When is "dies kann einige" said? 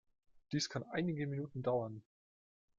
0.51-1.27